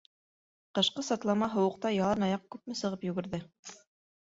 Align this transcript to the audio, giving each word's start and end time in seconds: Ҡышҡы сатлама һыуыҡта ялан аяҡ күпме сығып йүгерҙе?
Ҡышҡы 0.79 1.03
сатлама 1.09 1.51
һыуыҡта 1.57 1.93
ялан 1.97 2.27
аяҡ 2.31 2.49
күпме 2.57 2.81
сығып 2.83 3.09
йүгерҙе? 3.11 3.45